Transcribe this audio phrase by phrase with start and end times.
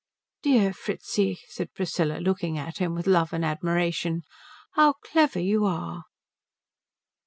[0.41, 4.23] "Dear Fritzi," said Priscilla looking at him with love and admiration,
[4.73, 6.05] "how clever you are."